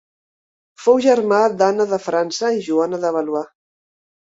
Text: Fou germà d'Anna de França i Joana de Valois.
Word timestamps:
Fou 0.85 0.97
germà 1.07 1.41
d'Anna 1.59 1.87
de 1.93 2.01
França 2.07 2.51
i 2.59 2.65
Joana 2.71 3.03
de 3.07 3.15
Valois. 3.21 3.49